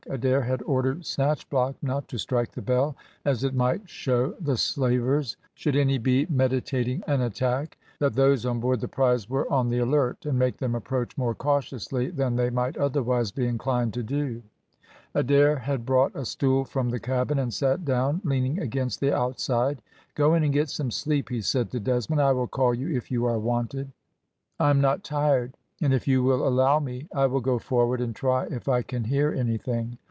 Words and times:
Adair 0.09 0.41
had 0.41 0.63
ordered 0.63 1.01
Snatchblock 1.01 1.75
not 1.83 2.07
to 2.07 2.17
strike 2.17 2.51
the 2.51 2.61
bell, 2.61 2.97
as 3.23 3.43
it 3.43 3.53
might 3.53 3.87
show 3.87 4.31
the 4.41 4.57
slavers, 4.57 5.37
should 5.53 5.75
any 5.75 5.99
be 5.99 6.25
meditating 6.25 7.03
an 7.05 7.21
attack, 7.21 7.77
that 7.99 8.15
those 8.15 8.43
on 8.43 8.59
board 8.59 8.81
the 8.81 8.87
prize 8.87 9.29
were 9.29 9.49
on 9.53 9.69
the 9.69 9.77
alert, 9.77 10.25
and 10.25 10.39
make 10.39 10.57
them 10.57 10.73
approach 10.73 11.15
more 11.19 11.35
cautiously 11.35 12.09
than 12.09 12.35
they 12.35 12.49
might 12.49 12.75
otherwise 12.77 13.31
be 13.31 13.45
inclined 13.47 13.93
to 13.93 14.01
do. 14.01 14.41
Adair 15.13 15.55
had 15.55 15.85
brought 15.85 16.13
a 16.15 16.25
stool 16.25 16.65
from 16.65 16.89
the 16.89 16.99
cabin, 16.99 17.37
and 17.37 17.53
sat 17.53 17.85
down, 17.85 18.19
leaning 18.25 18.59
against 18.59 19.01
the 19.01 19.15
outside. 19.15 19.83
"Go 20.15 20.33
in 20.33 20.43
and 20.43 20.51
get 20.51 20.67
some 20.69 20.89
sleep," 20.89 21.29
he 21.29 21.41
said 21.41 21.69
to 21.69 21.79
Desmond, 21.79 22.21
"I 22.23 22.31
will 22.33 22.47
call 22.47 22.73
you 22.73 22.89
if 22.89 23.11
you 23.11 23.25
are 23.27 23.39
wanted." 23.39 23.91
"I 24.59 24.71
am 24.71 24.81
not 24.81 25.03
tired, 25.03 25.55
and 25.83 25.95
if 25.95 26.07
you 26.07 26.21
will 26.21 26.47
allow 26.47 26.77
me 26.79 27.07
I 27.11 27.25
will 27.25 27.39
go 27.41 27.57
forward 27.57 28.01
and 28.01 28.15
try 28.15 28.45
if 28.45 28.67
I 28.69 28.83
can 28.83 29.05
hear 29.05 29.31
anything. 29.33 29.97